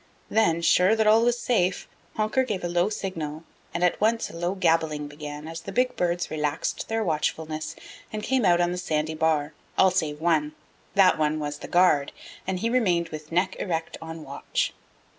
Then, 0.31 0.63
sure 0.63 0.95
that 0.95 1.05
all 1.05 1.23
was 1.23 1.37
safe, 1.39 1.87
Honker 2.15 2.43
gave 2.43 2.63
a 2.63 2.67
low 2.67 2.89
signal 2.89 3.43
and 3.71 3.83
at 3.83 4.01
once 4.01 4.31
a 4.31 4.35
low 4.35 4.55
gabbling 4.55 5.07
began 5.07 5.47
as 5.47 5.61
the 5.61 5.71
big 5.71 5.95
birds 5.95 6.31
relaxed 6.31 6.87
their 6.89 7.03
watchfulness 7.03 7.75
and 8.11 8.23
came 8.23 8.43
out 8.43 8.59
on 8.59 8.71
the 8.71 8.79
sandy 8.79 9.13
bar, 9.13 9.53
all 9.77 9.91
save 9.91 10.19
one. 10.19 10.53
That 10.95 11.19
one 11.19 11.37
was 11.39 11.59
the 11.59 11.67
guard, 11.67 12.13
and 12.47 12.61
he 12.61 12.67
remained 12.71 13.09
with 13.09 13.31
neck 13.31 13.55
erect 13.59 13.95
on 14.01 14.23
watch. 14.23 14.73